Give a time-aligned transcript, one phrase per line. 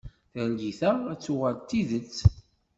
[0.33, 2.17] Targit-a ad tuɣal d tidet.